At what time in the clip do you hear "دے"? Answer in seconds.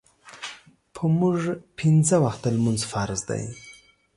3.29-3.41